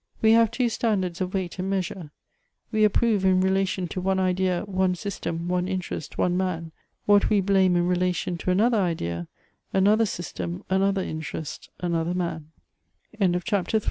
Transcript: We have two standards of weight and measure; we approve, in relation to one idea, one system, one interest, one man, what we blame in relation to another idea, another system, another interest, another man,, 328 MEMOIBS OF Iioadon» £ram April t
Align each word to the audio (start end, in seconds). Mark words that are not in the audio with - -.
We 0.19 0.31
have 0.31 0.49
two 0.49 0.67
standards 0.67 1.21
of 1.21 1.35
weight 1.35 1.59
and 1.59 1.69
measure; 1.69 2.09
we 2.71 2.83
approve, 2.83 3.23
in 3.23 3.39
relation 3.39 3.87
to 3.89 4.01
one 4.01 4.19
idea, 4.19 4.63
one 4.65 4.95
system, 4.95 5.47
one 5.47 5.67
interest, 5.67 6.17
one 6.17 6.35
man, 6.35 6.71
what 7.05 7.29
we 7.29 7.39
blame 7.39 7.75
in 7.75 7.87
relation 7.87 8.35
to 8.39 8.49
another 8.49 8.79
idea, 8.79 9.27
another 9.73 10.07
system, 10.07 10.63
another 10.71 11.03
interest, 11.03 11.69
another 11.81 12.15
man,, 12.15 12.51
328 13.19 13.21
MEMOIBS 13.21 13.35
OF 13.35 13.43
Iioadon» 13.43 13.59
£ram 13.59 13.59
April 13.59 13.65
t 13.65 13.79